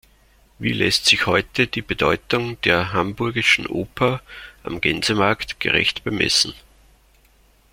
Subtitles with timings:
[0.57, 4.23] Wie lässt sich heute die Bedeutung der "Hamburgischen Oper
[4.63, 6.55] am Gänsemarkt" gerecht bemessen?